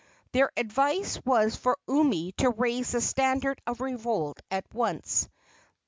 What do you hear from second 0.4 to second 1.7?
advice was